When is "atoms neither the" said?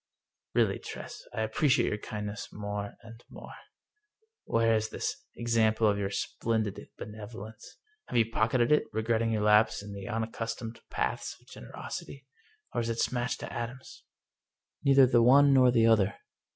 13.53-15.21